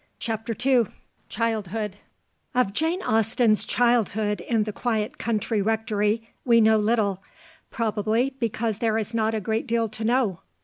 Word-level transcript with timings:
CHAPTER 0.17 0.55
II 0.65 0.85
CHILDHOOD 1.29 1.97
Of 2.55 2.73
Jane 2.73 3.03
Austen's 3.03 3.65
childhood 3.65 4.41
in 4.41 4.63
the 4.63 4.73
quiet 4.73 5.19
country 5.19 5.61
rectory 5.61 6.27
we 6.43 6.59
know 6.59 6.79
little, 6.79 7.21
probably 7.69 8.31
because 8.39 8.79
there 8.79 8.97
is 8.97 9.13
not 9.13 9.35
a 9.35 9.39
great 9.39 9.67
deal 9.67 9.87
to 9.89 10.03
know. 10.03 10.39